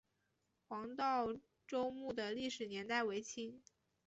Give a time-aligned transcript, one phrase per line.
[0.67, 1.27] 黄道
[1.67, 3.61] 周墓的历史年代为清。